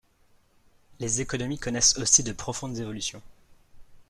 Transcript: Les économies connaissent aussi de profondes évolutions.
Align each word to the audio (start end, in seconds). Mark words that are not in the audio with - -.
Les 0.99 1.21
économies 1.21 1.59
connaissent 1.59 1.99
aussi 1.99 2.23
de 2.23 2.31
profondes 2.31 2.75
évolutions. 2.79 3.21